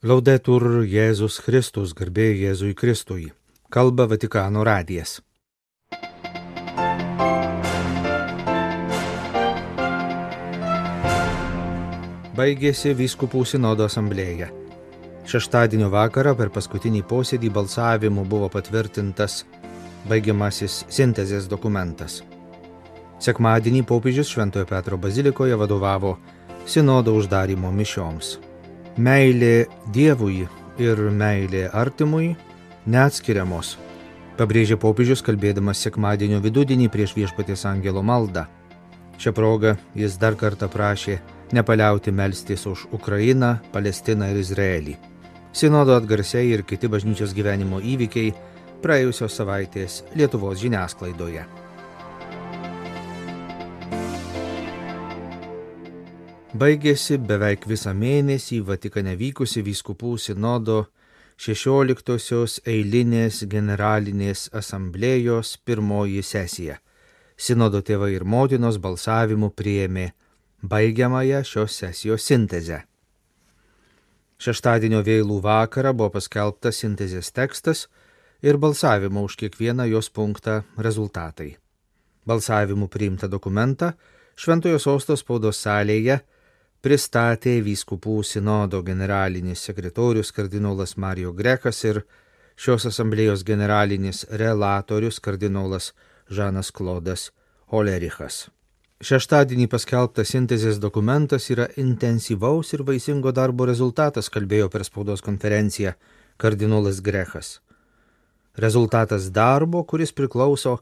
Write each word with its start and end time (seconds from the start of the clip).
Laudetur 0.00 0.80
Jėzus 0.88 1.34
Kristus, 1.44 1.90
garbė 1.92 2.30
Jėzui 2.32 2.70
Kristui. 2.72 3.26
Kalba 3.68 4.06
Vatikano 4.08 4.62
radijas. 4.64 5.18
Baigėsi 12.32 12.96
vyskupų 12.96 13.44
sinodo 13.44 13.84
asamblėja. 13.92 14.48
Šeštadienio 15.28 15.92
vakarą 15.92 16.32
per 16.32 16.48
paskutinį 16.48 17.04
posėdį 17.04 17.52
balsavimu 17.60 18.24
buvo 18.24 18.48
patvirtintas 18.48 19.42
baigiamasis 20.08 20.86
sintezės 20.88 21.44
dokumentas. 21.44 22.22
Sekmadienį 23.20 23.84
popiežius 23.84 24.32
Šventojo 24.32 24.64
Petro 24.64 24.96
bazilikoje 24.96 25.60
vadovavo 25.60 26.16
sinodo 26.64 27.20
uždarimo 27.20 27.68
mišioms. 27.68 28.38
Meilė 28.98 29.68
Dievui 29.94 30.48
ir 30.82 30.98
meilė 31.14 31.68
artimui 31.70 32.32
neatskiriamos, 32.90 33.76
pabrėžė 34.34 34.80
popiežius 34.82 35.22
kalbėdamas 35.22 35.78
sekmadienio 35.84 36.40
vidudienį 36.42 36.88
prieš 36.90 37.14
viešpatės 37.14 37.62
angelo 37.70 38.02
maldą. 38.02 38.48
Šią 39.20 39.34
progą 39.36 39.76
jis 39.94 40.18
dar 40.18 40.34
kartą 40.34 40.66
prašė 40.72 41.20
nepaliauti 41.54 42.10
melstis 42.10 42.66
už 42.66 42.88
Ukrainą, 42.90 43.58
Palestiną 43.72 44.32
ir 44.32 44.42
Izraelį. 44.42 44.96
Sinodo 45.52 45.94
atgarsiai 45.94 46.50
ir 46.50 46.66
kiti 46.66 46.90
bažnyčios 46.90 47.34
gyvenimo 47.36 47.78
įvykiai 47.78 48.34
praėjusios 48.82 49.38
savaitės 49.38 50.02
Lietuvos 50.16 50.58
žiniasklaidoje. 50.58 51.46
Baigėsi 56.58 57.18
beveik 57.18 57.66
visą 57.70 57.92
mėnesį 57.94 58.60
Vatikane 58.66 59.14
vykusi 59.16 59.62
vyskupų 59.62 60.16
sinodo 60.18 60.86
16-osios 61.38 62.58
eilinės 62.66 63.44
generalinės 63.46 64.48
asamblėjos 64.52 65.56
pirmoji 65.64 66.22
sesija. 66.26 66.80
Sinodo 67.36 67.80
tėvai 67.80 68.12
ir 68.16 68.24
motinos 68.24 68.80
balsavimu 68.82 69.52
priėmė 69.54 70.10
baigiamąją 70.62 71.44
šios 71.46 71.78
sesijos 71.84 72.26
sintezę. 72.26 72.82
Šeštadienio 74.40 75.04
vėlų 75.06 75.40
vakarą 75.44 75.94
buvo 75.94 76.16
paskelbtas 76.18 76.82
sintezės 76.82 77.30
tekstas 77.32 77.86
ir 78.42 78.58
balsavimo 78.58 79.22
už 79.22 79.36
kiekvieną 79.36 79.86
jos 79.86 80.10
punktą 80.10 80.62
rezultatai. 80.76 81.56
Balsavimu 82.26 82.88
priimtą 82.88 83.28
dokumentą 83.28 83.94
Šventojo 84.40 84.78
sostos 84.80 85.20
spaudos 85.20 85.58
salėje 85.60 86.20
pristatė 86.80 87.58
vyskupų 87.64 88.22
sinodo 88.24 88.80
generalinis 88.82 89.64
sekretorius 89.68 90.32
kardinolas 90.32 90.96
Mario 90.96 91.32
Grekas 91.36 91.82
ir 91.84 92.02
šios 92.56 92.86
asamblėjos 92.88 93.44
generalinis 93.44 94.24
relatorius 94.30 95.20
kardinolas 95.20 95.92
Žanas 96.30 96.70
Klodas 96.72 97.30
Olerichas. 97.68 98.48
Šeštadienį 99.00 99.66
paskelbtas 99.72 100.32
sintezės 100.34 100.78
dokumentas 100.80 101.48
yra 101.52 101.66
intensyvaus 101.80 102.72
ir 102.76 102.84
vaisingo 102.84 103.32
darbo 103.32 103.64
rezultatas, 103.68 104.28
kalbėjo 104.28 104.68
per 104.68 104.84
spaudos 104.84 105.24
konferenciją 105.24 105.94
kardinolas 106.40 107.00
Grechas. 107.00 107.60
Rezultatas 108.60 109.30
darbo, 109.32 109.84
kuris 109.84 110.12
priklauso 110.12 110.78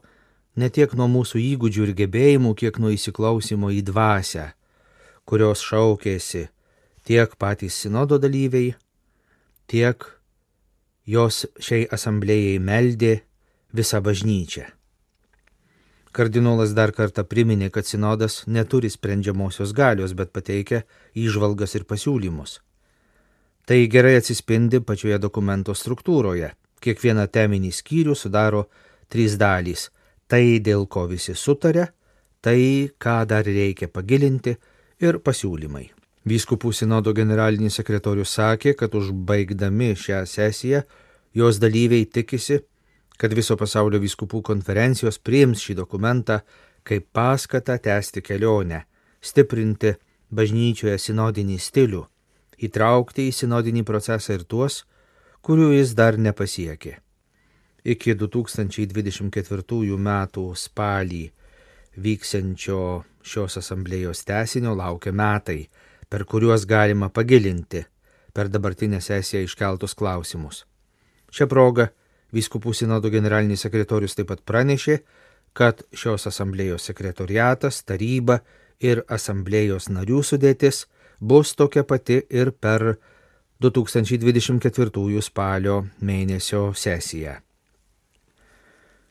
ne 0.55 0.67
tiek 0.67 0.95
nuo 0.99 1.07
mūsų 1.07 1.39
įgūdžių 1.53 1.87
ir 1.87 1.95
gebėjimų, 2.03 2.55
kiek 2.59 2.79
nuo 2.79 2.91
įsiklausimo 2.91 3.71
į 3.71 3.83
dvasę 3.87 4.49
kurios 5.29 5.61
šaukėsi 5.61 6.47
tiek 7.05 7.35
patys 7.37 7.77
sinodo 7.83 8.17
dalyviai, 8.21 8.73
tiek 9.69 10.05
jos 11.05 11.45
šiai 11.61 11.85
asamblėjai 11.93 12.57
meldė 12.61 13.13
visą 13.73 14.01
bažnyčią. 14.01 14.65
Kardinolas 16.09 16.73
dar 16.73 16.89
kartą 16.97 17.21
priminė, 17.29 17.69
kad 17.69 17.85
sinodas 17.85 18.41
neturi 18.49 18.89
sprendžiamosios 18.89 19.75
galios, 19.77 20.15
bet 20.17 20.33
pateikia 20.33 20.81
įžvalgas 21.13 21.77
ir 21.77 21.85
pasiūlymus. 21.85 22.57
Tai 23.69 23.77
gerai 23.93 24.15
atsispindi 24.17 24.81
pačioje 24.81 25.19
dokumento 25.21 25.75
struktūroje. 25.77 26.49
Kiekvieną 26.81 27.27
teminį 27.29 27.69
skyrių 27.75 28.15
sudaro 28.17 28.63
trys 29.13 29.37
dalys- 29.37 29.89
tai, 30.29 30.59
dėl 30.59 30.87
ko 30.87 31.05
visi 31.05 31.35
sutarė, 31.37 31.89
tai, 32.41 32.89
ką 32.97 33.27
dar 33.27 33.45
reikia 33.45 33.87
pagilinti 33.87 34.57
ir 34.99 35.19
pasiūlymai. 35.23 35.89
Vyskupų 36.29 36.73
sinodo 36.75 37.13
generalinis 37.15 37.79
sekretorius 37.79 38.35
sakė, 38.35 38.75
kad 38.77 38.95
užbaigdami 38.95 39.93
šią 39.97 40.25
sesiją 40.27 40.83
jos 41.33 41.59
dalyviai 41.61 42.05
tikisi, 42.05 42.59
kad 43.19 43.33
viso 43.35 43.55
pasaulio 43.59 43.99
vyskupų 44.03 44.41
konferencijos 44.51 45.19
priims 45.19 45.63
šį 45.63 45.79
dokumentą 45.79 46.41
kaip 46.83 47.07
paskatą 47.15 47.77
tęsti 47.79 48.23
kelionę, 48.23 48.83
stiprinti 49.21 49.95
bažnyčioje 50.31 50.97
sinodinį 50.99 51.57
stilių, 51.59 52.03
įtraukti 52.67 53.27
į 53.29 53.35
sinodinį 53.35 53.83
procesą 53.87 54.37
ir 54.37 54.45
tuos, 54.47 54.83
kurių 55.41 55.73
jis 55.77 55.95
dar 55.95 56.19
nepasiekė. 56.19 56.97
Iki 57.83 58.15
2024 58.19 59.95
m. 59.95 60.09
spalį 60.55 61.23
vyksiančio 61.95 62.81
šios 63.29 63.59
asamblėjos 63.61 64.25
tesinio 64.25 64.73
laukia 64.77 65.13
metai, 65.13 65.61
per 66.09 66.25
kuriuos 66.25 66.65
galima 66.65 67.09
pagilinti 67.13 67.85
per 68.33 68.49
dabartinę 68.49 68.99
sesiją 69.01 69.45
iškeltus 69.45 69.95
klausimus. 69.97 70.65
Šią 71.29 71.45
progą 71.49 71.89
Vyskupų 72.35 72.75
sinodo 72.77 73.09
generalinis 73.09 73.63
sekretorius 73.65 74.13
taip 74.17 74.29
pat 74.29 74.43
pranešė, 74.45 74.99
kad 75.57 75.81
šios 75.97 76.27
asamblėjos 76.29 76.85
sekretoriatas, 76.91 77.81
taryba 77.81 78.39
ir 78.79 79.01
asamblėjos 79.09 79.89
narių 79.89 80.21
sudėtis 80.23 80.85
bus 81.19 81.55
tokia 81.57 81.83
pati 81.83 82.21
ir 82.29 82.53
per 82.53 82.99
2024 83.65 85.25
spalio 85.25 85.81
mėnesio 86.05 86.69
sesiją. 86.77 87.39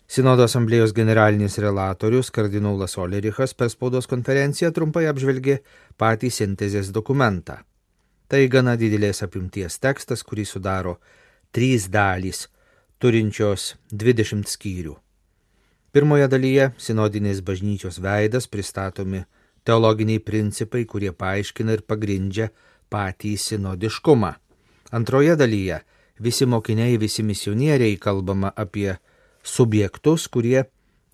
Sinodo 0.09 0.47
asamblėjos 0.49 0.95
generalinis 0.97 1.59
relatorius 1.61 2.31
kardinolas 2.33 2.95
Olerichas 2.97 3.53
per 3.53 3.69
spaudos 3.69 4.07
konferenciją 4.09 4.71
trumpai 4.73 5.03
apžvelgė 5.11 5.59
patį 6.01 6.31
sintezės 6.33 6.89
dokumentą. 6.97 7.59
Tai 8.29 8.41
gana 8.49 8.73
didelės 8.81 9.21
apimties 9.27 9.77
tekstas, 9.85 10.23
kurį 10.25 10.47
sudaro 10.49 10.95
trys 11.53 11.91
dalys, 11.93 12.47
turinčios 12.97 13.75
20 13.93 14.49
skyrių. 14.49 14.95
Pirmoje 15.93 16.31
dalyje 16.33 16.71
sinodinės 16.81 17.45
bažnyčios 17.45 18.01
veidas 18.01 18.49
pristatomi 18.49 19.23
teologiniai 19.69 20.25
principai, 20.25 20.87
kurie 20.89 21.13
paaiškina 21.13 21.77
ir 21.77 21.85
pagrindžia 21.85 22.49
patį 22.89 23.35
sinodiškumą. 23.45 24.33
Antroje 24.97 25.37
dalyje 25.37 25.83
visi 26.17 26.49
mokiniai, 26.49 26.97
visi 26.97 27.21
misionieriai 27.23 28.01
kalbama 28.01 28.55
apie 28.57 28.95
subjektus, 29.43 30.29
kurie 30.29 30.65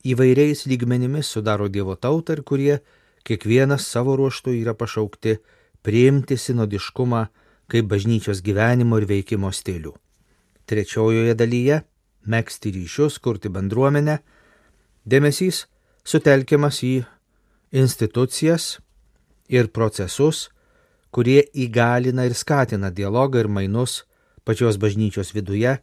įvairiais 0.05 0.67
lygmenimis 0.69 1.31
sudaro 1.33 1.69
Dievo 1.69 1.97
tautą 1.97 2.37
ir 2.37 2.43
kurie 2.43 2.79
kiekvienas 3.25 3.87
savo 3.89 4.17
ruoštų 4.21 4.55
yra 4.61 4.75
pašaukti 4.77 5.39
priimti 5.85 6.37
sinodiškumą 6.37 7.27
kaip 7.73 7.89
bažnyčios 7.89 8.43
gyvenimo 8.45 9.01
ir 9.01 9.09
veikimo 9.09 9.51
stilių. 9.53 9.95
Trečiojoje 10.69 11.34
dalyje- 11.34 11.83
mėgsti 12.33 12.73
ryšius, 12.73 13.19
kurti 13.21 13.49
bendruomenę, 13.49 14.19
dėmesys 15.07 15.67
sutelkiamas 16.05 16.83
į 16.84 17.05
institucijas 17.73 18.79
ir 19.49 19.69
procesus, 19.69 20.51
kurie 21.11 21.45
įgalina 21.55 22.27
ir 22.27 22.34
skatina 22.34 22.91
dialogą 22.91 23.41
ir 23.45 23.48
mainus 23.48 24.04
pačios 24.45 24.77
bažnyčios 24.77 25.33
viduje 25.33 25.78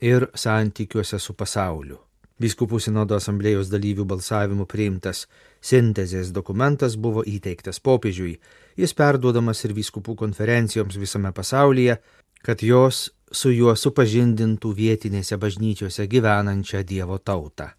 ir 0.00 0.28
santykiuose 0.34 1.18
su 1.18 1.34
pasauliu. 1.34 2.00
Vyskupų 2.36 2.78
sinodo 2.84 3.16
asamblėjos 3.16 3.70
dalyvių 3.72 4.04
balsavimu 4.04 4.66
priimtas 4.68 5.22
sintezės 5.64 6.34
dokumentas 6.36 6.98
buvo 7.00 7.24
įteiktas 7.24 7.80
popiežiui, 7.80 8.34
jis 8.76 8.92
perduodamas 8.92 9.64
ir 9.64 9.72
vyskupų 9.72 10.18
konferencijoms 10.20 10.98
visame 11.00 11.32
pasaulyje, 11.32 11.96
kad 12.44 12.60
jos 12.60 13.08
su 13.32 13.54
juo 13.56 13.72
supažindintų 13.72 14.74
vietinėse 14.76 15.40
bažnyčiose 15.40 16.06
gyvenančią 16.06 16.84
Dievo 16.84 17.16
tautą. 17.18 17.72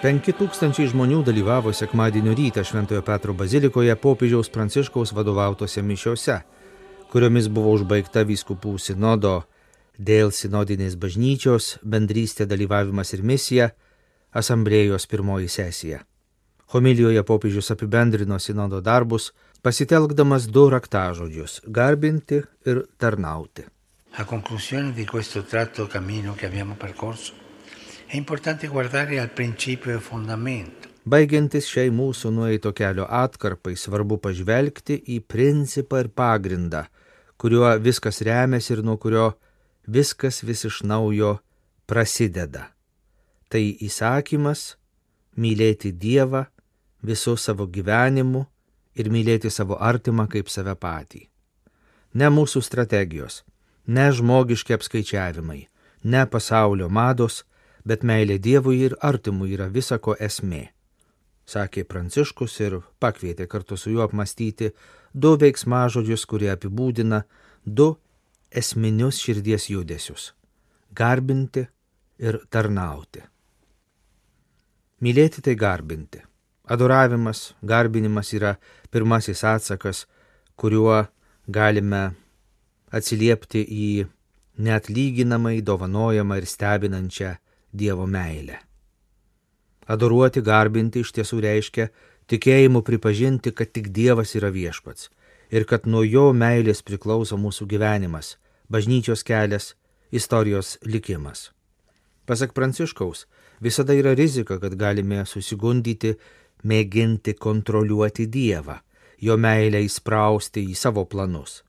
5000 0.00 0.86
žmonių 0.88 1.18
dalyvavo 1.26 1.74
sekmadienio 1.76 2.32
rytą 2.32 2.62
Šventojo 2.64 3.02
Petro 3.04 3.34
bazilikoje 3.36 3.92
popiežiaus 4.00 4.48
Pranciškaus 4.48 5.10
vadovautose 5.12 5.82
mišiose, 5.84 6.38
kuriomis 7.12 7.50
buvo 7.52 7.74
užbaigta 7.76 8.22
vyskupų 8.24 8.78
sinodo 8.80 9.42
dėl 10.00 10.32
sinodinės 10.32 10.96
bažnyčios, 10.96 11.74
bendrystė 11.84 12.46
dalyvavimas 12.48 13.12
ir 13.12 13.20
misija, 13.20 13.66
asamblėjos 14.32 15.04
pirmoji 15.04 15.52
sesija. 15.52 16.00
Homilijoje 16.72 17.20
popiežius 17.28 17.68
apibendrino 17.76 18.40
sinodo 18.40 18.80
darbus, 18.80 19.34
pasitelkdamas 19.60 20.48
du 20.48 20.70
raktažodžius- 20.72 21.60
garbinti 21.78 22.40
ir 22.64 22.86
tarnauti. 22.96 23.68
A 24.16 24.24
conclusione 24.24 24.94
di 24.94 25.04
questo 25.04 25.44
tratto 25.44 25.86
cammino 25.86 26.32
che 26.34 26.46
abbiamo 26.46 26.74
percorso, 26.74 27.39
è 28.10 28.16
importante 28.16 28.66
guardare 28.66 29.20
al 29.20 29.30
principio 29.30 29.94
e 29.94 30.00
fondamento. 30.00 30.88
Baigiantis 31.06 31.68
šiai 31.70 31.92
mūsų 31.94 32.32
nueito 32.34 32.72
kelio 32.74 33.04
atkarpai, 33.06 33.76
svarbu 33.78 34.16
pažvelgti 34.18 34.96
į 35.14 35.20
principą 35.22 36.00
ir 36.02 36.08
pagrindą, 36.10 36.82
kuriuo 37.38 37.70
viskas 37.78 38.18
remiasi 38.26 38.72
ir 38.74 38.82
nuo 38.82 38.96
kurio 38.98 39.28
viskas 39.86 40.42
vis 40.42 40.64
iš 40.66 40.80
naujo 40.82 41.36
prasideda. 41.86 42.72
Tai 43.46 43.62
įsakymas 43.78 44.74
mylėti 45.38 45.92
Dievą 45.94 46.48
visų 47.06 47.36
savo 47.38 47.68
gyvenimu 47.70 48.42
ir 48.98 49.10
mylėti 49.14 49.54
savo 49.54 49.78
artimą 49.78 50.26
kaip 50.26 50.50
save 50.50 50.74
patį. 50.74 51.28
Ne 52.18 52.26
mūsų 52.26 52.64
strategijos, 52.66 53.44
ne 53.86 54.10
žmogiški 54.10 54.74
apskaičiavimai, 54.74 55.62
ne 56.10 56.26
pasaulio 56.26 56.90
mados, 56.90 57.44
bet 57.84 58.04
meilė 58.04 58.38
Dievui 58.38 58.80
ir 58.86 58.96
artimui 59.00 59.54
yra 59.54 59.68
visako 59.68 60.16
esmė. 60.20 60.68
Sakė 61.46 61.84
Pranciškus 61.84 62.60
ir 62.60 62.78
pakvietė 63.02 63.48
kartu 63.50 63.76
su 63.76 63.90
juo 63.90 64.04
apmastyti 64.04 64.70
du 65.14 65.34
veiksmažodžius, 65.40 66.26
kurie 66.26 66.50
apibūdina 66.52 67.24
du 67.64 67.96
esminius 68.50 69.18
širdies 69.18 69.70
judesius- 69.70 70.32
garbinti 71.00 71.66
ir 72.18 72.40
tarnauti. 72.50 73.22
Mylėti 75.00 75.40
tai 75.42 75.54
garbinti. 75.54 76.20
Adoravimas, 76.68 77.54
garbinimas 77.64 78.32
yra 78.36 78.56
pirmasis 78.90 79.42
atsakas, 79.44 80.06
kuriuo 80.56 81.08
galime 81.48 82.14
atsiliepti 82.92 83.64
į 83.64 84.08
neatlyginamai 84.58 85.62
dovanojamą 85.62 86.36
ir 86.36 86.46
stebinančią 86.46 87.36
Dievo 87.72 88.06
meilę. 88.06 88.58
Adoruoti, 89.90 90.42
garbinti 90.42 91.02
iš 91.02 91.12
tiesų 91.16 91.40
reiškia 91.44 91.88
tikėjimu 92.30 92.82
pripažinti, 92.86 93.52
kad 93.52 93.72
tik 93.74 93.90
Dievas 93.94 94.36
yra 94.38 94.50
viešpats 94.54 95.10
ir 95.50 95.66
kad 95.66 95.86
nuo 95.86 96.04
jo 96.06 96.30
meilės 96.32 96.82
priklauso 96.86 97.38
mūsų 97.38 97.66
gyvenimas, 97.72 98.36
bažnyčios 98.70 99.24
kelias, 99.26 99.74
istorijos 100.14 100.76
likimas. 100.86 101.50
Pasak 102.26 102.54
Pranciškaus, 102.54 103.24
visada 103.60 103.96
yra 103.98 104.14
rizika, 104.14 104.60
kad 104.62 104.76
galime 104.78 105.24
susigundyti, 105.26 106.14
mėginti 106.62 107.34
kontroliuoti 107.34 108.28
Dievą, 108.30 108.78
jo 109.18 109.36
meilę 109.36 109.82
įsprausti 109.82 110.62
į 110.70 110.76
savo 110.78 111.04
planus. 111.10 111.64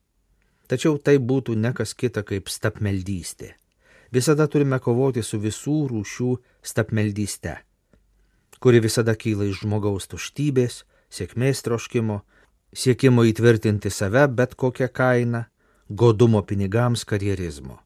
Tačiau 0.69 0.99
tai 1.01 1.17
būtų 1.17 1.57
nekas 1.57 1.95
kita 1.97 2.23
kaip 2.23 2.53
stapmeldystė. 2.53 3.55
Visada 4.11 4.47
turime 4.51 4.79
kovoti 4.83 5.23
su 5.23 5.39
visų 5.39 5.85
rūšių 5.87 6.31
stapmeldyste, 6.67 7.53
kuri 8.59 8.81
visada 8.83 9.15
kyla 9.15 9.47
iš 9.47 9.61
žmogaus 9.63 10.09
tuštybės, 10.11 10.81
sėkmės 11.07 11.63
troškimo, 11.63 12.19
siekimo 12.75 13.23
įtvirtinti 13.29 13.91
save 13.91 14.25
bet 14.27 14.57
kokią 14.59 14.89
kainą, 14.91 15.45
godumo 15.87 16.43
pinigams, 16.43 17.05
karjerizmo. 17.07 17.79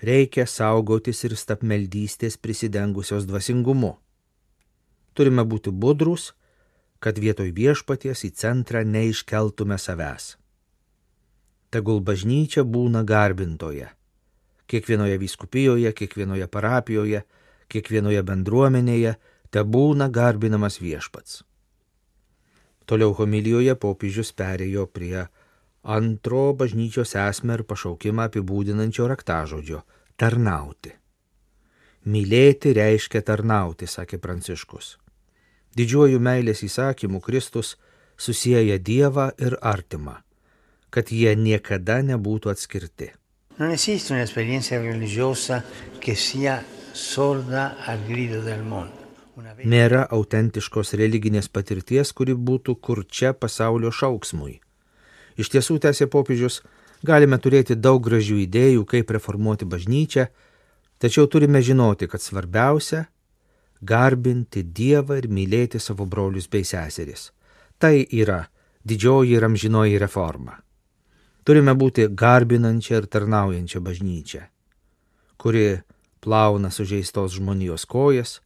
Reikia 0.00 0.46
saugotis 0.48 1.20
ir 1.28 1.36
stapmeldystės 1.36 2.40
prisidengusios 2.40 3.28
dvasingumu. 3.28 3.98
Turime 5.12 5.44
būti 5.44 5.68
budrus, 5.68 6.32
kad 7.04 7.20
vietoj 7.20 7.52
viešpaties 7.52 8.24
į 8.24 8.30
centrą 8.32 8.80
neiškeltume 8.84 9.76
savęs. 9.76 10.36
Tegul 11.68 12.00
bažnyčia 12.00 12.64
būna 12.64 13.04
garbintoje. 13.04 13.92
Kiekvienoje 14.70 15.18
vyskupijoje, 15.18 15.90
kiekvienoje 15.98 16.46
parapijoje, 16.46 17.24
kiekvienoje 17.70 18.22
bendruomenėje 18.22 19.16
te 19.50 19.64
būna 19.66 20.06
garbinamas 20.14 20.78
viešpats. 20.78 21.42
Toliau 22.86 23.14
homilijoje 23.18 23.74
popiežius 23.78 24.32
perėjo 24.34 24.86
prie 24.86 25.26
antro 25.82 26.52
bažnyčios 26.62 27.14
esmę 27.18 27.58
ir 27.58 27.62
pašaukimą 27.66 28.26
apibūdinančio 28.30 29.06
raktažodžio- 29.10 29.82
tarnauti. 30.20 30.92
Mylėti 32.06 32.72
reiškia 32.74 33.22
tarnauti, 33.22 33.86
sakė 33.86 34.18
Pranciškus. 34.18 34.96
Didžiuoju 35.76 36.18
meilės 36.18 36.62
įsakymu 36.66 37.20
Kristus 37.20 37.76
susijęja 38.16 38.78
Dievą 38.78 39.30
ir 39.38 39.56
artimą, 39.62 40.16
kad 40.90 41.12
jie 41.12 41.36
niekada 41.36 42.00
nebūtų 42.02 42.50
atskirti. 42.50 43.19
Non 43.60 43.72
esiste 43.72 44.14
un'esperienza 44.14 44.80
religiosa 44.80 45.62
che 45.98 46.14
sia 46.14 46.64
sorda 46.92 47.76
al 47.84 48.02
grido 48.06 48.40
del 48.40 48.62
mondo. 48.62 48.96
Nėra 49.68 50.06
autentiškos 50.08 50.94
religinės 50.96 51.50
patirties, 51.52 52.14
kuri 52.16 52.32
būtų 52.32 52.78
kurčia 52.80 53.34
pasaulio 53.36 53.92
šauksmui. 53.92 54.54
Iš 55.36 55.52
tiesų, 55.52 55.76
tęsė 55.84 56.08
popiežius, 56.08 56.62
galime 57.04 57.36
turėti 57.36 57.76
daug 57.76 58.00
gražių 58.00 58.38
idėjų, 58.46 58.86
kaip 58.88 59.12
reformuoti 59.12 59.68
bažnyčią, 59.68 60.24
tačiau 60.96 61.28
turime 61.28 61.60
žinoti, 61.60 62.08
kad 62.08 62.24
svarbiausia- 62.24 63.04
garbinti 63.92 64.64
Dievą 64.64 65.20
ir 65.20 65.28
mylėti 65.28 65.76
savo 65.76 66.06
brolius 66.06 66.48
bei 66.48 66.64
seseris. 66.64 67.28
Tai 67.78 68.08
yra 68.08 68.48
didžioji 68.88 69.36
ir 69.36 69.44
amžinoji 69.44 70.00
reforma. 70.00 70.56
Turime 71.50 71.72
būti 71.74 72.04
garbinančia 72.14 73.00
ir 73.00 73.06
tarnaujančia 73.10 73.80
bažnyčia, 73.82 74.44
kuri 75.34 75.80
plauna 76.22 76.68
sužeistos 76.70 77.32
žmonijos 77.34 77.88
kojas, 77.90 78.36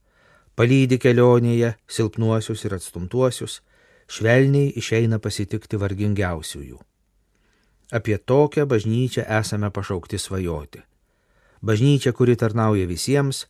palydi 0.56 0.96
kelionėje 1.02 1.74
silpnuosius 1.84 2.62
ir 2.64 2.72
atstumtuosius, 2.78 3.58
švelniai 4.08 4.70
išeina 4.80 5.18
pasitikti 5.20 5.76
vargingiausiųjų. 5.82 6.78
Apie 7.92 8.16
tokią 8.16 8.64
bažnyčią 8.70 9.26
esame 9.38 9.68
pašaukti 9.68 10.16
svajoti. 10.16 10.80
Bažnyčia, 11.60 12.14
kuri 12.16 12.38
tarnauja 12.40 12.86
visiems, 12.88 13.42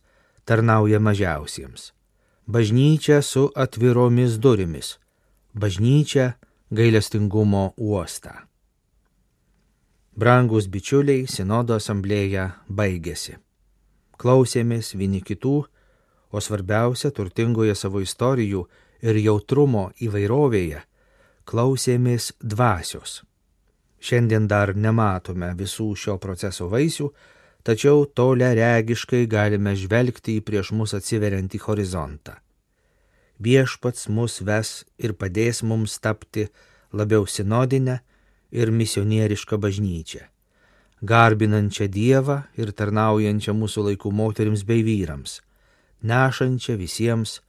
tarnauja 0.43 0.99
mažiausiems. 0.99 1.93
Bažnyčia 2.43 3.21
su 3.21 3.45
atviromis 3.55 4.35
durimis. 4.35 4.97
Bažnyčia 5.55 6.33
gailestingumo 6.75 7.71
uostą. 7.77 8.35
Brangus 10.15 10.69
bičiuliai, 10.71 11.25
Sinodo 11.27 11.75
asamblėja 11.75 12.45
baigėsi. 12.71 13.33
Klausėmės 14.15 14.93
vieni 14.95 15.19
kitų, 15.19 15.55
o 16.31 16.39
svarbiausia, 16.39 17.11
turtingoje 17.11 17.75
savo 17.75 17.99
istorijų 17.99 18.61
ir 19.03 19.19
jautrumo 19.19 19.89
įvairovėje, 19.99 20.79
klausėmės 21.43 22.29
dvasios. 22.39 23.25
Šiandien 23.99 24.47
dar 24.47 24.71
nematome 24.75 25.51
visų 25.59 25.89
šio 25.99 26.15
proceso 26.23 26.69
vaisių, 26.71 27.11
tačiau 27.67 28.07
tolia 28.07 28.53
regiškai 28.55 29.25
galime 29.27 29.75
žvelgti 29.75 30.39
į 30.39 30.47
prieš 30.47 30.71
mus 30.71 30.95
atsiveriantį 30.95 31.59
horizontą. 31.67 32.39
Viešpats 33.43 34.07
mus 34.07 34.39
ves 34.47 34.85
ir 34.95 35.19
padės 35.19 35.59
mums 35.59 35.99
tapti 35.99 36.47
labiau 36.95 37.27
sinodinę 37.27 37.99
ir 38.55 38.71
misionierišką 38.71 39.59
bažnyčią, 39.61 40.23
garbinančią 41.03 41.89
Dievą 41.91 42.39
ir 42.57 42.71
tarnaujančią 42.79 43.53
mūsų 43.59 43.89
laikų 43.89 44.11
moteriams 44.15 44.63
bei 44.67 44.83
vyrams, 44.87 45.41
nešančią 46.01 46.77
visiems 46.79 47.39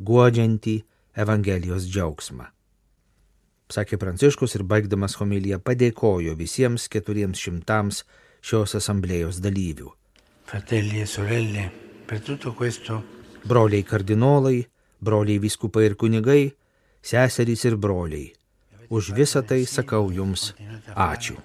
guodžiantį 0.00 0.76
Evangelijos 1.14 1.86
džiaugsmą. 1.86 2.48
Sakė 3.70 3.96
Pranciškus 4.00 4.56
ir 4.58 4.64
baigdamas 4.68 5.14
homiliją 5.20 5.60
padėkojo 5.62 6.34
visiems 6.36 6.88
keturiems 6.92 7.40
šimtams 7.40 8.02
šios 8.44 8.74
asamblėjos 8.80 9.40
dalyvių. 9.44 9.92
Fratelli 10.44 11.00
e 11.00 11.06
sorelle, 11.08 11.70
per 12.06 12.20
tutto 12.20 12.52
questo 12.52 13.00
Broliai 13.44 13.84
kardinolai, 13.84 14.64
broliai 15.04 15.38
viskupai 15.38 15.84
ir 15.90 15.94
kunigai, 16.00 16.54
seserys 17.04 17.66
ir 17.68 17.76
broliai. 17.76 18.30
Už 18.90 19.12
visą 19.16 19.42
tai 19.46 19.64
sakau 19.66 20.10
jums 20.12 20.52
ačiū. 20.94 21.38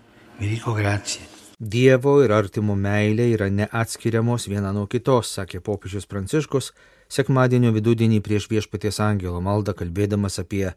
Dievo 1.59 2.13
ir 2.23 2.31
artimo 2.31 2.75
meilė 2.79 3.25
yra 3.33 3.49
neatskiriamos 3.51 4.47
viena 4.47 4.71
nuo 4.71 4.85
kitos, 4.87 5.33
sakė 5.35 5.59
popiežius 5.59 6.07
Pranciškus, 6.07 6.71
sekmadienio 7.11 7.73
vidudienį 7.75 8.21
prieš 8.23 8.47
viešpaties 8.47 9.01
angelo 9.03 9.41
maldą 9.43 9.75
kalbėdamas 9.75 10.39
apie 10.39 10.69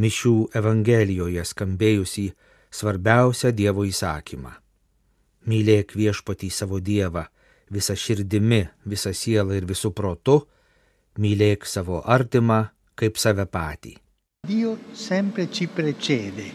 mišių 0.00 0.34
Evangelijoje 0.56 1.44
skambėjusį 1.44 2.26
svarbiausią 2.72 3.52
Dievo 3.52 3.84
įsakymą. 3.84 4.54
Mylėk 5.52 5.92
viešpatį 5.98 6.48
savo 6.48 6.80
Dievą 6.80 7.26
visą 7.72 7.96
širdimi, 7.96 8.62
visą 8.88 9.12
sielą 9.12 9.56
ir 9.58 9.66
visų 9.68 9.92
protu, 9.96 10.38
mylėk 11.20 11.66
savo 11.68 12.00
artimą 12.06 12.62
kaip 12.96 13.20
save 13.20 13.44
patį. 13.48 13.98
Dio 14.44 14.76
sempre 14.90 15.48
ci 15.52 15.68
precede, 15.68 16.50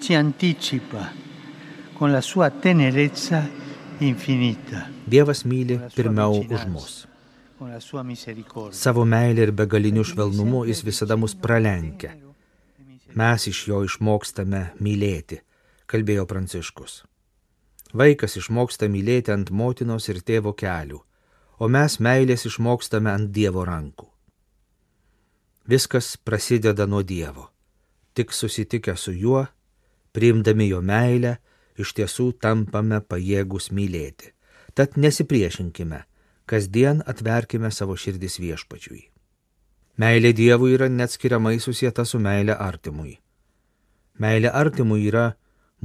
ci 0.00 0.14
anticipa 0.14 1.12
con 1.92 2.10
la 2.10 2.20
sua 2.20 2.50
tenerezza 2.50 3.48
infinita. 3.98 4.90
Dievas 5.04 5.44
myli 5.44 5.78
pirmiau 5.94 6.42
už 6.50 6.64
mus. 6.66 7.06
Savo 8.74 9.06
meilė 9.06 9.46
ir 9.46 9.54
begaliniu 9.54 10.02
švelnumu 10.02 10.64
jis 10.66 10.82
visada 10.82 11.14
mus 11.14 11.38
pralenkia. 11.38 12.16
Mes 13.14 13.46
iš 13.46 13.64
jo 13.70 13.84
išmokstame 13.86 14.66
mylėti, 14.82 15.38
kalbėjo 15.86 16.26
Pranciškus. 16.26 17.04
Vaikas 17.94 18.34
išmoksta 18.42 18.90
mylėti 18.90 19.30
ant 19.30 19.54
motinos 19.54 20.10
ir 20.10 20.18
tėvo 20.18 20.58
kelių, 20.58 20.98
o 21.62 21.70
mes 21.70 22.00
meilės 22.02 22.50
išmokstame 22.50 23.14
ant 23.14 23.30
Dievo 23.30 23.62
rankų. 23.62 24.09
Viskas 25.70 26.16
prasideda 26.16 26.86
nuo 26.86 27.02
Dievo. 27.02 27.50
Tik 28.14 28.32
susitikę 28.32 28.96
su 28.96 29.12
juo, 29.12 29.46
priimdami 30.12 30.66
jo 30.66 30.80
meilę, 30.82 31.36
iš 31.78 31.92
tiesų 31.94 32.26
tampame 32.42 32.98
pajėgus 33.00 33.70
mylėti. 33.70 34.32
Tad 34.74 34.96
nesipriešinkime, 34.98 36.00
kasdien 36.50 37.04
atverkime 37.06 37.70
savo 37.70 37.94
širdis 37.94 38.40
viešpačiui. 38.42 39.04
Meilė 40.02 40.32
Dievui 40.34 40.74
yra 40.74 40.88
neatskiriamai 40.90 41.60
susijęta 41.62 42.02
su 42.04 42.18
meilė 42.18 42.56
artimui. 42.58 43.20
Meilė 44.18 44.50
artimui 44.50 45.06
yra 45.06 45.28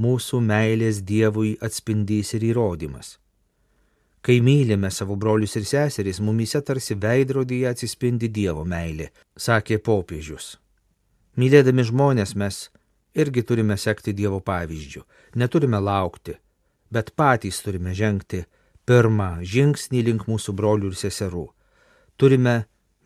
mūsų 0.02 0.40
meilės 0.50 0.98
Dievui 1.06 1.54
atspindys 1.62 2.34
ir 2.34 2.48
įrodymas. 2.50 3.20
Kai 4.26 4.40
mylime 4.42 4.90
savo 4.90 5.14
brolius 5.14 5.52
ir 5.54 5.64
seseris, 5.64 6.18
mumise 6.18 6.58
tarsi 6.66 6.96
veidrodyje 6.98 7.68
atsispindi 7.70 8.26
Dievo 8.26 8.64
meilė, 8.66 9.12
sakė 9.38 9.78
popiežius. 9.78 10.56
Mylėdami 11.38 11.84
žmonės 11.86 12.32
mes 12.34 12.58
irgi 13.14 13.44
turime 13.46 13.76
sekti 13.78 14.16
Dievo 14.18 14.40
pavyzdžių, 14.42 15.02
neturime 15.38 15.78
laukti, 15.78 16.34
bet 16.90 17.12
patys 17.14 17.60
turime 17.62 17.94
žengti 17.94 18.42
pirmą 18.82 19.28
žingsnį 19.46 20.02
link 20.08 20.26
mūsų 20.26 20.56
brolių 20.58 20.90
ir 20.90 20.98
seserų. 21.04 21.44
Turime 22.18 22.56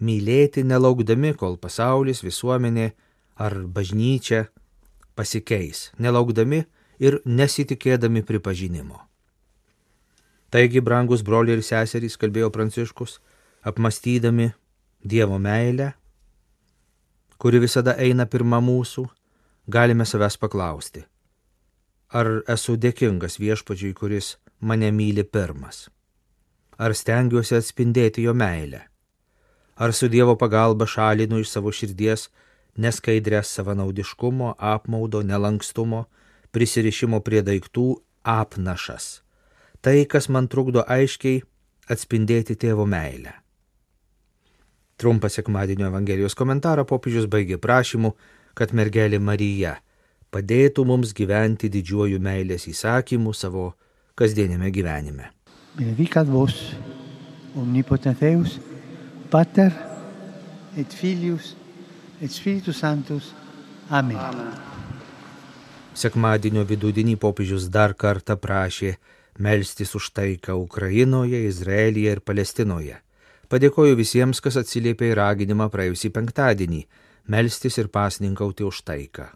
mylėti 0.01 0.65
nelaukdami, 0.65 1.35
kol 1.37 1.61
pasaulis, 1.61 2.25
visuomenė 2.25 2.95
ar 3.37 3.59
bažnyčia 3.69 4.47
pasikeis, 5.21 5.91
nelaukdami 6.01 6.65
ir 6.97 7.21
nesitikėdami 7.29 8.25
pripažinimo. 8.25 9.10
Taigi, 10.51 10.81
brangus 10.83 11.23
broliai 11.23 11.59
ir 11.59 11.63
seserys, 11.63 12.17
kalbėjo 12.19 12.51
Pranciškus, 12.51 13.21
apmastydami 13.63 14.51
Dievo 15.01 15.39
meilę, 15.39 15.93
kuri 17.41 17.61
visada 17.63 17.95
eina 17.97 18.27
pirma 18.27 18.59
mūsų, 18.61 19.07
galime 19.71 20.05
savęs 20.05 20.37
paklausti, 20.43 21.05
ar 22.13 22.43
esu 22.51 22.75
dėkingas 22.77 23.39
viešpačiui, 23.41 23.95
kuris 23.97 24.35
mane 24.61 24.91
myli 24.93 25.25
pirmas, 25.25 25.87
ar 26.77 26.93
stengiuosi 26.99 27.57
atspindėti 27.57 28.27
jo 28.27 28.35
meilę, 28.35 28.83
ar 29.81 29.95
su 29.97 30.11
Dievo 30.13 30.37
pagalba 30.37 30.85
šalinu 30.91 31.41
iš 31.41 31.55
savo 31.55 31.73
širdies 31.73 32.29
neskaidrės 32.77 33.55
savanaudiškumo, 33.57 34.55
apmaudo, 34.59 35.23
nelankstumo, 35.23 36.05
prisirišimo 36.53 37.23
prie 37.25 37.41
daiktų 37.47 37.89
apnašas. 38.27 39.21
Tai, 39.81 39.97
kas 40.05 40.29
man 40.29 40.49
trukdo 40.51 40.85
aiškiai 40.85 41.41
atspindėti 41.91 42.57
tėvo 42.61 42.85
meilę. 42.87 43.33
Trumpą 45.01 45.31
sekmadienio 45.33 45.89
Evangelijos 45.89 46.37
komentarą 46.37 46.85
popiežius 46.85 47.25
baigė 47.33 47.57
prašymu, 47.57 48.13
kad 48.55 48.75
mergelė 48.77 49.19
Marija 49.19 49.79
padėtų 50.31 50.85
mums 50.85 51.15
gyventi 51.17 51.71
didžiuoju 51.73 52.21
meilės 52.21 52.69
įsakymu 52.69 53.33
savo 53.35 53.71
kasdienėme 54.21 54.69
gyvenime. 54.75 55.31
Benedicat 55.79 56.29
vos, 56.29 56.59
omnipotenteus, 57.57 58.59
Pater 59.31 59.73
et 60.77 60.93
Filius 60.93 61.55
et 62.21 62.29
Spiritus 62.29 62.83
Sanctus. 62.83 63.33
Amen. 63.89 64.19
Amen. 64.19 64.53
Sekmadienio 65.95 66.67
vidudienį 66.67 67.17
popiežius 67.19 67.69
dar 67.73 67.95
kartą 67.95 68.37
prašė 68.37 68.97
melstis 69.41 69.95
už 69.97 70.13
taiką 70.13 70.55
Ukrainoje, 70.61 71.41
Izraelyje 71.49 72.13
ir 72.13 72.21
Palestinoje. 72.21 73.01
Padėkoju 73.51 73.97
visiems, 73.99 74.39
kas 74.45 74.61
atsiliepė 74.61 75.11
į 75.11 75.17
raginimą 75.19 75.67
praėjusį 75.73 76.13
penktadienį- 76.15 76.83
melstis 77.33 77.79
ir 77.79 77.89
pasninkauti 77.89 78.63
už 78.65 78.85
taiką. 78.85 79.27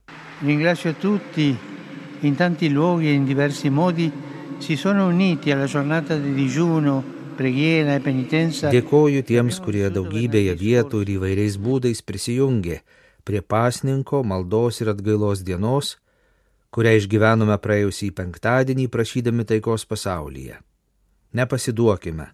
Ringrazio 0.43 0.93
tutti 1.01 1.57
in 2.23 2.37
tanti 2.37 2.69
luoghi 2.69 3.09
e 3.09 3.15
in 3.15 3.25
diversi 3.25 3.71
modi 3.71 4.13
si 4.59 4.77
sono 4.77 5.09
uniti 5.09 5.51
alla 5.51 5.67
giornata 5.67 6.17
di 6.17 6.33
digiuno, 6.35 7.05
e 7.37 8.01
penitenza. 8.01 8.71
Dėkoju 8.71 9.25
tiems, 9.27 9.59
kurie 9.61 9.91
daugybėje 9.91 10.55
vietų 10.55 11.03
ir 11.03 11.09
įvairiais 11.19 11.59
būdais 11.59 12.01
prisijungė 12.03 12.81
prie 13.25 13.41
pasninko, 13.41 14.23
maldos 14.23 14.81
ir 14.81 14.89
atgailos 14.89 15.43
dienos 15.43 15.97
kurią 16.75 16.97
išgyvenome 16.99 17.55
praėjusį 17.63 18.11
penktadienį 18.19 18.89
prašydami 18.91 19.47
taikos 19.47 19.85
pasaulyje. 19.87 20.57
Nepasiduokime, 21.39 22.27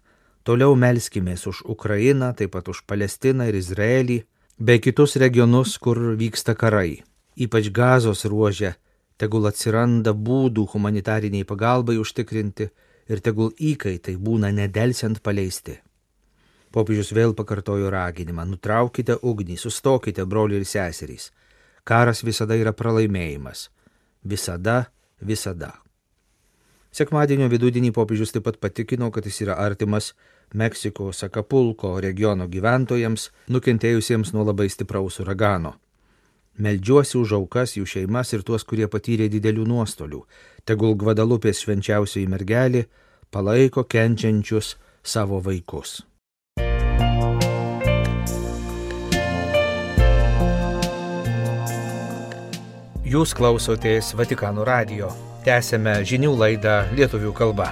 toliau 0.47 0.73
melskimės 0.83 1.45
už 1.51 1.61
Ukrainą, 1.73 2.31
taip 2.37 2.55
pat 2.55 2.69
už 2.73 2.81
Palestiną 2.89 3.49
ir 3.49 3.57
Izraelį, 3.59 4.17
bei 4.57 4.81
kitus 4.81 5.17
regionus, 5.21 5.77
kur 5.77 5.99
vyksta 6.17 6.55
karai. 6.57 7.03
Ypač 7.37 7.69
gazos 7.73 8.25
ruožė, 8.25 8.73
tegul 9.21 9.45
atsiranda 9.49 10.13
būdų 10.13 10.65
humanitariniai 10.73 11.45
pagalbai 11.51 11.99
užtikrinti 12.01 12.67
ir 13.13 13.21
tegul 13.21 13.53
įkaitai 13.57 14.15
būna 14.17 14.49
nedelsiant 14.53 15.21
paleisti. 15.21 15.77
Popiežius 16.71 17.11
vėl 17.13 17.35
pakartojo 17.37 17.91
raginimą- 17.93 18.45
nutraukite 18.53 19.19
ugnį, 19.21 19.57
sustokite, 19.57 20.25
broliai 20.25 20.61
ir 20.61 20.65
seserys. 20.65 21.29
Karas 21.83 22.23
visada 22.23 22.55
yra 22.55 22.73
pralaimėjimas 22.73 23.69
Visada, 24.23 24.91
visada. 25.21 25.75
Sekmadienio 26.91 27.47
vidudienį 27.47 27.93
popiežius 27.95 28.33
taip 28.35 28.43
pat 28.49 28.59
patikino, 28.59 29.07
kad 29.15 29.25
jis 29.25 29.41
yra 29.45 29.55
artimas 29.63 30.11
Meksikos 30.53 31.23
Akapulko 31.23 31.93
regiono 32.03 32.49
gyventojams, 32.51 33.29
nukentėjusiems 33.47 34.33
nuo 34.35 34.43
labai 34.43 34.67
stipraus 34.69 35.21
uragano. 35.23 35.77
Meldžiuosi 36.59 37.15
už 37.17 37.37
aukas, 37.39 37.77
jų 37.79 37.87
šeimas 37.87 38.33
ir 38.35 38.43
tuos, 38.43 38.67
kurie 38.67 38.89
patyrė 38.91 39.29
didelių 39.31 39.65
nuostolių. 39.71 40.25
Tegul 40.67 40.97
Gvadalupės 40.99 41.63
švenčiausioji 41.63 42.27
mergelė 42.27 42.85
palaiko 43.31 43.87
kenčiančius 43.87 44.75
savo 45.01 45.39
vaikus. 45.39 46.01
Jūs 53.11 53.33
klausotės 53.35 54.13
Vatikano 54.15 54.63
radio. 54.63 55.09
Tęsėme 55.43 55.97
žinių 56.07 56.29
laidą 56.37 56.75
lietuvių 56.95 57.33
kalba. 57.35 57.65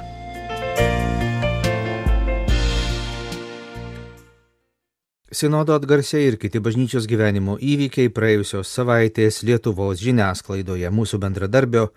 Sinodo 5.32 5.78
atgarsiai 5.80 6.26
ir 6.28 6.36
kiti 6.42 6.60
bažnyčios 6.60 7.08
gyvenimo 7.08 7.56
įvykiai 7.56 8.12
praėjusios 8.12 8.74
savaitės 8.74 9.40
Lietuvos 9.48 10.04
žiniasklaidoje 10.04 10.92
mūsų 10.92 11.22
bendradarbio 11.24 11.88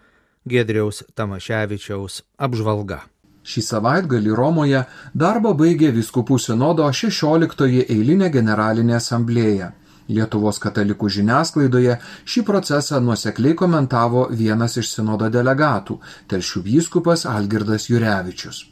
Gedriaus 0.46 1.02
Tamaševičiaus 1.18 2.22
apžvalga. 2.38 3.02
Šį 3.42 3.66
savaitgalį 3.72 4.38
Romoje 4.38 4.86
darbą 5.18 5.56
baigė 5.58 5.90
viskupų 5.96 6.38
sinodo 6.38 6.86
16 6.86 7.88
eilinė 7.90 8.30
generalinė 8.30 9.00
asamblėja. 9.02 9.72
Lietuvos 10.16 10.58
katalikų 10.62 11.08
žiniasklaidoje 11.16 11.96
šį 12.24 12.42
procesą 12.48 13.00
nuosekliai 13.00 13.56
komentavo 13.58 14.26
vienas 14.30 14.76
iš 14.76 14.92
sinodo 14.96 15.30
delegatų- 15.32 15.98
telšių 16.30 16.62
vyskupas 16.68 17.26
Algirdas 17.26 17.88
Jurevičius. 17.90 18.66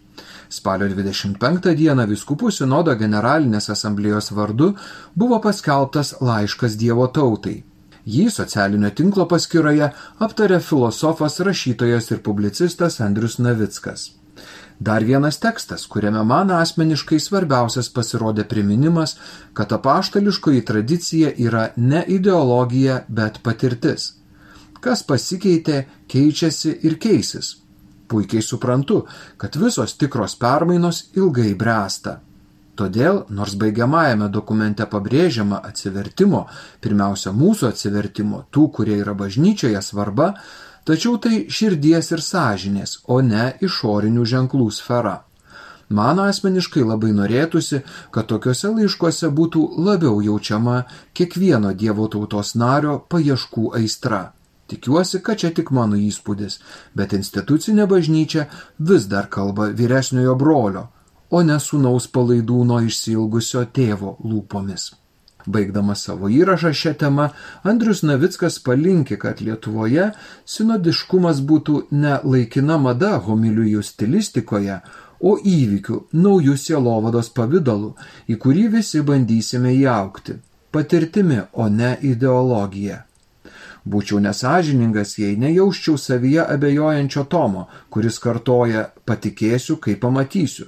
Spalio 0.51 0.89
25 0.91 1.75
dieną 1.79 2.07
viskupų 2.11 2.51
sinodo 2.51 2.95
generalinės 2.99 3.71
asamblėjos 3.71 4.33
vardu 4.35 4.75
buvo 5.15 5.39
paskelbtas 5.41 6.15
laiškas 6.21 6.77
Dievo 6.77 7.07
tautai. 7.07 7.63
Jį 8.07 8.31
socialinio 8.35 8.91
tinklo 8.91 9.27
paskyroje 9.31 9.93
aptarė 10.19 10.61
filosofas, 10.61 11.39
rašytojas 11.41 12.11
ir 12.11 12.25
publicistas 12.25 13.01
Andrius 13.01 13.39
Navickas. 13.39 14.20
Dar 14.81 15.05
vienas 15.05 15.37
tekstas, 15.37 15.83
kuriame 15.87 16.23
man 16.25 16.51
asmeniškai 16.57 17.19
svarbiausias 17.21 17.91
pasirodė 17.93 18.47
priminimas, 18.49 19.19
kad 19.53 19.75
apaštališkoji 19.77 20.63
tradicija 20.71 21.33
yra 21.37 21.67
ne 21.77 22.01
ideologija, 22.09 23.03
bet 23.09 23.43
patirtis. 23.45 24.15
Kas 24.81 25.03
pasikeitė, 25.05 25.83
keičiasi 26.09 26.73
ir 26.89 26.97
keisis. 26.97 27.59
Puikiai 28.09 28.41
suprantu, 28.43 29.03
kad 29.37 29.61
visos 29.61 29.93
tikros 30.01 30.39
permainos 30.41 31.03
ilgai 31.13 31.53
bręsta. 31.55 32.17
Todėl, 32.81 33.27
nors 33.29 33.59
baigiamajame 33.61 34.31
dokumente 34.33 34.87
pabrėžiama 34.89 35.61
atsivertimo, 35.69 36.47
pirmiausia 36.81 37.37
mūsų 37.37 37.69
atsivertimo, 37.69 38.47
tų, 38.49 38.71
kurie 38.79 38.97
yra 39.03 39.13
bažnyčioje 39.13 39.85
svarba, 39.85 40.33
tačiau 40.85 41.19
tai 41.19 41.47
širdies 41.49 42.13
ir 42.15 42.23
sąžinės, 42.25 43.01
o 43.09 43.21
ne 43.21 43.53
išorinių 43.61 44.25
ženklų 44.33 44.71
sfera. 44.75 45.21
Man 45.91 46.21
asmeniškai 46.23 46.85
labai 46.87 47.11
norėtųsi, 47.19 47.81
kad 48.15 48.29
tokiuose 48.31 48.69
laiškuose 48.77 49.31
būtų 49.35 49.63
labiau 49.87 50.21
jaučiama 50.23 50.85
kiekvieno 51.19 51.73
Dievo 51.75 52.07
tautos 52.13 52.55
nario 52.55 53.01
paieškų 53.11 53.73
aistra. 53.81 54.21
Tikiuosi, 54.71 55.19
kad 55.19 55.43
čia 55.43 55.51
tik 55.51 55.73
mano 55.75 55.99
įspūdis, 55.99 56.61
bet 56.95 57.17
institucinė 57.19 57.89
bažnyčia 57.91 58.47
vis 58.79 59.09
dar 59.11 59.27
kalba 59.27 59.67
vyresniojo 59.75 60.37
brolio, 60.39 60.87
o 61.31 61.43
ne 61.43 61.59
sunaus 61.59 62.07
palaidūno 62.07 62.79
išsilgusio 62.87 63.65
tėvo 63.75 64.15
lūpomis. 64.23 64.93
Baigdamas 65.47 66.05
savo 66.05 66.29
įrašą 66.29 66.73
šią 66.77 66.95
temą, 67.01 67.29
Andrius 67.65 68.03
Navickas 68.03 68.59
palinki, 68.65 69.17
kad 69.17 69.41
Lietuvoje 69.41 70.11
sinodiškumas 70.45 71.41
būtų 71.41 71.85
ne 71.91 72.19
laikina 72.25 72.79
mada 72.79 73.17
homilijų 73.25 73.83
stilistikoje, 73.83 74.81
o 75.21 75.37
įvykių, 75.37 76.01
naujų 76.13 76.57
sielovados 76.57 77.31
pavydalu, 77.37 77.95
į 78.29 78.39
kurį 78.41 78.67
visi 78.77 79.03
bandysime 79.05 79.73
įaukti- 79.77 80.39
patirtimi, 80.75 81.43
o 81.53 81.69
ne 81.69 81.97
ideologija. 82.03 83.05
Būčiau 83.85 84.21
nesažiningas, 84.21 85.19
jei 85.19 85.37
nejausčiau 85.41 85.97
savyje 85.99 86.45
abejojančio 86.45 87.25
Tomo, 87.25 87.69
kuris 87.91 88.19
kartoja 88.19 88.91
patikėsiu, 89.07 89.79
kai 89.81 89.95
pamatysiu, 89.97 90.67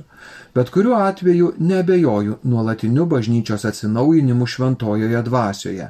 bet 0.55 0.71
kuriuo 0.71 0.97
atveju 0.97 1.55
nebejoju 1.59 2.39
nuolatiniu 2.43 3.07
bažnyčios 3.07 3.65
atsinaujinimu 3.65 4.47
šventojoje 4.47 5.23
dvasioje. 5.23 5.89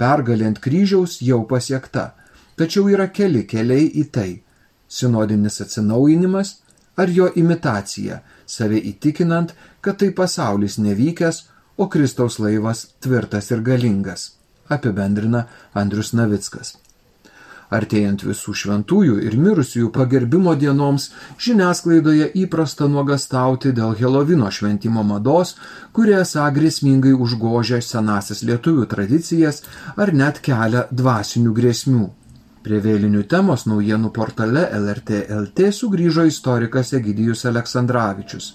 Pergalė 0.00 0.46
ant 0.48 0.60
kryžiaus 0.64 1.18
jau 1.22 1.42
pasiekta, 1.48 2.14
tačiau 2.56 2.88
yra 2.88 3.08
keli 3.12 3.44
keliai 3.46 3.90
į 4.02 4.04
tai- 4.10 4.42
sinodinis 4.98 5.60
atsinaujinimas 5.60 6.56
ar 6.96 7.08
jo 7.08 7.30
imitacija, 7.36 8.20
save 8.46 8.80
įtikinant, 8.92 9.54
kad 9.80 9.98
tai 9.98 10.10
pasaulis 10.10 10.78
nevykęs, 10.78 11.44
o 11.76 11.88
Kristaus 11.88 12.38
laivas 12.38 12.86
tvirtas 13.00 13.50
ir 13.50 13.60
galingas 13.60 14.40
apibendrina 14.70 15.46
Andrius 15.74 16.12
Navickas. 16.12 16.76
Artėjant 17.70 18.24
visų 18.26 18.54
šventųjų 18.62 19.20
ir 19.26 19.36
mirusiųjų 19.38 19.90
pagerbimo 19.94 20.56
dienoms, 20.58 21.10
žiniasklaidoje 21.38 22.30
įprasta 22.42 22.88
nuogastauti 22.90 23.74
dėl 23.76 23.94
Helovino 24.00 24.50
šventimo 24.50 25.04
mados, 25.06 25.54
kurie 25.94 26.18
esą 26.20 26.48
grėsmingai 26.56 27.14
užgožia 27.14 27.78
senasias 27.84 28.42
lietuvių 28.42 28.88
tradicijas 28.90 29.62
ar 29.96 30.14
net 30.22 30.42
kelia 30.42 30.88
dvasinių 30.90 31.54
grėsmių. 31.60 32.08
Prie 32.60 32.76
vėlinių 32.84 33.22
temos 33.24 33.62
naujienų 33.64 34.10
portale 34.12 34.66
LRT.lt 34.76 35.68
sugrįžo 35.72 36.26
istorikas 36.28 36.90
Egidijus 36.98 37.46
Aleksandravičius. 37.48 38.48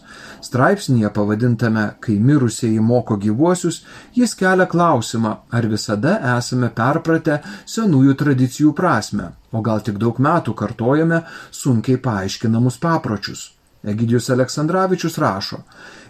Straipsnėje 0.45 1.09
pavadintame 1.15 1.87
Kai 2.05 2.19
mirusieji 2.21 2.83
moko 2.85 3.17
gyvuosius, 3.23 3.79
jis 4.13 4.37
kelia 4.37 4.69
klausimą, 4.69 5.31
ar 5.49 5.65
visada 5.71 6.19
esame 6.35 6.69
perpratę 6.69 7.39
senųjų 7.65 8.13
tradicijų 8.21 8.75
prasme, 8.77 9.31
o 9.49 9.65
gal 9.65 9.81
tik 9.81 9.97
daug 9.97 10.21
metų 10.21 10.53
kartojame 10.53 11.23
sunkiai 11.49 11.97
paaiškinamus 11.97 12.77
papročius. 12.85 13.47
Egidijus 13.85 14.29
Aleksandravičius 14.29 15.17
rašo, 15.17 15.63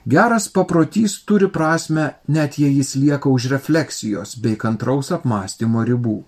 geras 0.06 0.50
paprotys 0.52 1.22
turi 1.24 1.48
prasme, 1.48 2.10
net 2.28 2.60
jei 2.60 2.76
jis 2.76 2.96
lieka 3.00 3.32
už 3.32 3.48
refleksijos 3.56 4.36
bei 4.44 4.60
kantraus 4.60 5.16
apmąstymo 5.16 5.88
ribų. 5.88 6.20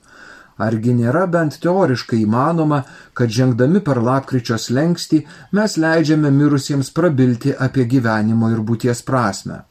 Argi 0.57 0.93
nėra 0.97 1.27
bent 1.29 1.59
teoriškai 1.61 2.23
įmanoma, 2.23 2.81
kad 3.13 3.29
žengdami 3.29 3.83
per 3.85 4.01
lapkričio 4.01 4.57
slengsti 4.57 5.21
mes 5.53 5.77
leidžiame 5.77 6.31
mirusiems 6.33 6.89
prabilti 6.97 7.53
apie 7.53 7.85
gyvenimo 7.85 8.49
ir 8.53 8.63
būties 8.65 9.03
prasme. 9.05 9.61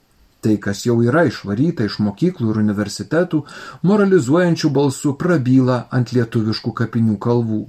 Tai, 0.47 0.55
kas 0.63 0.85
jau 0.87 1.01
yra 1.03 1.25
išvaryta 1.27 1.89
iš 1.89 1.99
mokyklų 2.07 2.53
ir 2.53 2.61
universitetų, 2.63 3.43
moralizuojančių 3.83 4.71
balsų 4.79 5.17
prabyla 5.19 5.81
ant 5.91 6.13
lietuviškų 6.15 6.75
kapinių 6.83 7.19
kalvų. 7.19 7.65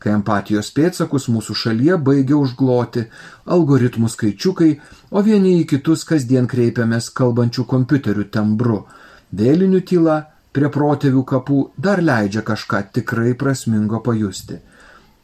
Kai 0.00 0.14
empatijos 0.16 0.70
pėtsakus 0.76 1.28
mūsų 1.32 1.56
šalyje 1.56 1.98
baigia 2.06 2.38
užgloti 2.40 3.06
algoritmų 3.44 4.08
skaičiukai, 4.12 4.70
o 5.12 5.20
vieni 5.24 5.58
į 5.60 5.66
kitus 5.74 6.04
kasdien 6.08 6.48
kreipiamės 6.48 7.10
kalbančių 7.12 7.64
kompiuterių 7.68 8.24
tembru. 8.32 8.86
Vėlinių 9.32 9.80
tyla 9.84 10.16
prie 10.54 10.70
protėvių 10.76 11.24
kapų 11.30 11.58
dar 11.86 12.02
leidžia 12.02 12.44
kažką 12.46 12.84
tikrai 12.94 13.34
prasmingo 13.38 14.00
pajusti. 14.06 14.60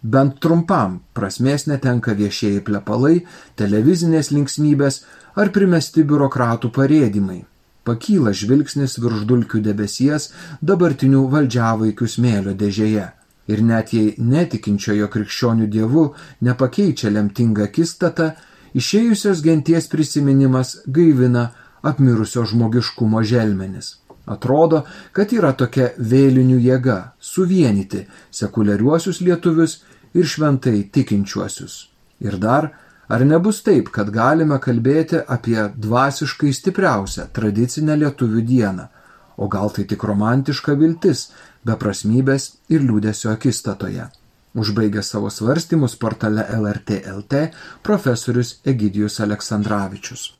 Bent 0.02 0.38
trumpam 0.40 1.00
prasmės 1.14 1.66
netenka 1.68 2.14
viešieji 2.16 2.64
plepalai, 2.66 3.20
televizinės 3.60 4.30
linksmybės 4.32 5.02
ar 5.36 5.52
primesti 5.54 6.04
biurokratų 6.08 6.70
parėdimai. 6.76 7.44
Pakyla 7.84 8.32
žvilgsnis 8.36 8.98
virš 9.00 9.24
dulkių 9.28 9.60
debesies 9.64 10.30
dabartinių 10.60 11.22
valdžiavaikių 11.34 12.08
smėlio 12.16 12.56
dėžėje. 12.56 13.06
Ir 13.50 13.62
net 13.66 13.92
jei 13.96 14.14
netikinčiojo 14.18 15.08
krikščionių 15.12 15.66
dievų 15.74 16.04
nepakeičia 16.48 17.10
lemtinga 17.12 17.66
kistata, 17.74 18.34
išėjusios 18.76 19.42
genties 19.44 19.88
prisiminimas 19.92 20.76
gaivina 20.86 21.50
apmirusio 21.82 22.44
žmogiškumo 22.46 23.24
želmenis. 23.26 23.96
Atrodo, 24.30 24.84
kad 25.12 25.32
yra 25.34 25.50
tokia 25.58 25.88
vėlinių 25.98 26.58
jėga- 26.62 26.98
suvienyti 27.32 28.04
sekuliariuosius 28.30 29.20
lietuvius 29.26 29.80
ir 30.14 30.24
šventai 30.24 30.90
tikinčiuosius. 30.94 31.88
Ir 32.20 32.38
dar, 32.38 32.70
ar 33.08 33.24
nebus 33.24 33.62
taip, 33.66 33.90
kad 33.90 34.12
galime 34.14 34.58
kalbėti 34.58 35.24
apie 35.36 35.58
dvasiškai 35.86 36.52
stipriausią 36.54 37.26
tradicinę 37.32 37.96
lietuvių 37.96 38.46
dieną, 38.46 38.88
o 39.36 39.48
gal 39.48 39.70
tai 39.70 39.84
tik 39.84 40.02
romantiška 40.02 40.74
viltis, 40.78 41.30
beprasmybės 41.66 42.50
ir 42.68 42.80
liūdėsio 42.86 43.32
akistatoje. 43.32 44.10
Užbaigė 44.54 45.02
savo 45.02 45.30
svarstymus 45.30 45.96
portale 45.96 46.46
LRT 46.58 47.02
LT 47.06 47.46
profesorius 47.82 48.60
Egidijus 48.66 49.20
Aleksandраvičius. 49.20 50.39